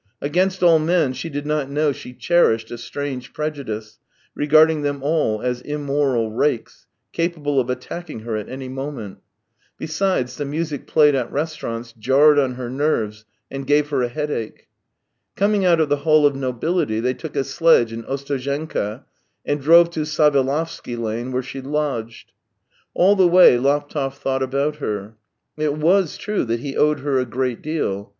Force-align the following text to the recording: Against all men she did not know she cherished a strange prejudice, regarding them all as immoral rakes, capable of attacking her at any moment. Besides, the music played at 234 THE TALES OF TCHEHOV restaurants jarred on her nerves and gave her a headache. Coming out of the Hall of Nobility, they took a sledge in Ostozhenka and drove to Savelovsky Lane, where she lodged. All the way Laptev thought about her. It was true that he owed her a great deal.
Against 0.19 0.63
all 0.63 0.79
men 0.79 1.13
she 1.13 1.29
did 1.29 1.45
not 1.45 1.69
know 1.69 1.91
she 1.91 2.11
cherished 2.13 2.71
a 2.71 2.79
strange 2.79 3.33
prejudice, 3.33 3.99
regarding 4.33 4.81
them 4.81 5.03
all 5.03 5.43
as 5.43 5.61
immoral 5.61 6.31
rakes, 6.31 6.87
capable 7.13 7.59
of 7.59 7.69
attacking 7.69 8.21
her 8.21 8.35
at 8.35 8.49
any 8.49 8.67
moment. 8.67 9.19
Besides, 9.77 10.37
the 10.37 10.43
music 10.45 10.87
played 10.87 11.13
at 11.13 11.27
234 11.27 11.33
THE 11.33 11.35
TALES 11.35 11.47
OF 11.49 11.53
TCHEHOV 11.53 11.75
restaurants 11.99 12.05
jarred 12.07 12.39
on 12.39 12.53
her 12.55 12.69
nerves 12.71 13.25
and 13.51 13.67
gave 13.67 13.89
her 13.89 14.01
a 14.01 14.07
headache. 14.07 14.67
Coming 15.35 15.65
out 15.65 15.79
of 15.79 15.89
the 15.89 15.97
Hall 15.97 16.25
of 16.25 16.35
Nobility, 16.35 16.99
they 16.99 17.13
took 17.13 17.35
a 17.35 17.43
sledge 17.43 17.93
in 17.93 18.03
Ostozhenka 18.05 19.05
and 19.45 19.61
drove 19.61 19.91
to 19.91 19.99
Savelovsky 20.07 20.95
Lane, 20.97 21.31
where 21.31 21.43
she 21.43 21.61
lodged. 21.61 22.31
All 22.95 23.15
the 23.15 23.27
way 23.27 23.59
Laptev 23.59 24.15
thought 24.15 24.41
about 24.41 24.77
her. 24.77 25.13
It 25.57 25.77
was 25.77 26.17
true 26.17 26.43
that 26.45 26.61
he 26.61 26.75
owed 26.75 27.01
her 27.01 27.19
a 27.19 27.25
great 27.25 27.61
deal. 27.61 28.09